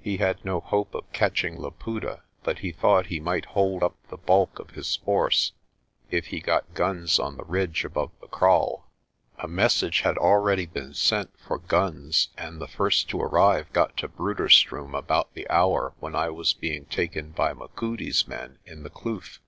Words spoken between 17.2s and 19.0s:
by Machudi's men in the